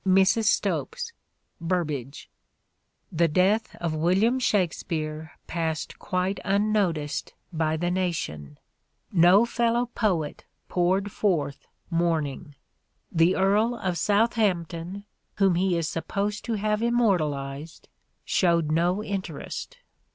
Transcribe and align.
(Mrs. 0.03 0.45
Stopes: 0.45 1.13
Burbage). 1.61 2.27
The 3.11 3.27
death 3.27 3.75
of 3.75 3.93
William 3.93 4.39
Shakspere 4.39 5.33
passed 5.45 5.99
quite 5.99 6.39
unnoticed 6.43 7.35
by 7.53 7.77
the 7.77 7.91
nation. 7.91 8.57
No 9.13 9.45
fellow 9.45 9.91
poet 9.93 10.43
poured 10.67 11.11
forth 11.11 11.67
mourning. 11.91 12.55
The 13.11 13.35
Earl 13.35 13.75
of 13.75 13.95
Southampton 13.95 15.05
whom 15.35 15.53
he 15.53 15.77
is 15.77 15.87
supposed 15.87 16.43
to 16.45 16.53
have 16.53 16.81
immortalized 16.81 17.87
showed 18.25 18.71
no 18.71 19.03
interest. 19.03 19.77